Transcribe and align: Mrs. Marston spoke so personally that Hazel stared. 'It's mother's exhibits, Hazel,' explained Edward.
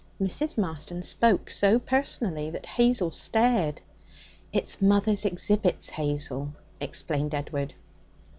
Mrs. 0.19 0.57
Marston 0.57 1.03
spoke 1.03 1.51
so 1.51 1.77
personally 1.77 2.49
that 2.49 2.65
Hazel 2.65 3.11
stared. 3.11 3.81
'It's 4.51 4.81
mother's 4.81 5.25
exhibits, 5.25 5.89
Hazel,' 5.91 6.53
explained 6.79 7.35
Edward. 7.35 7.75